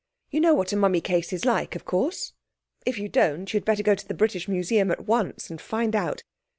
[0.31, 2.33] You know what a mummy case is like, of course?
[2.87, 5.95] If you don't you had better go to the British Museum at once and find
[5.95, 6.23] out.